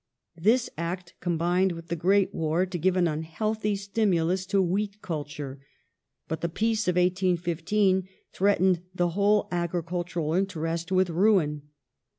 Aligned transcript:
This 0.35 0.67
Act 0.79 1.13
combined 1.21 1.73
with 1.73 1.89
the 1.89 1.95
great 1.95 2.33
war 2.33 2.65
to 2.65 2.79
give 2.79 2.97
an 2.97 3.07
unhealthy 3.07 3.75
stimulus 3.75 4.47
to 4.47 4.59
wheat 4.59 4.99
culture, 5.03 5.59
but 6.27 6.41
the 6.41 6.49
Peace 6.49 6.87
of 6.87 6.95
1815 6.95 8.09
thi 8.33 8.43
eatened 8.43 8.81
the 8.95 9.09
whole 9.09 9.47
agricultural 9.51 10.33
interest 10.33 10.91
with 10.91 11.11
ruin. 11.11 11.69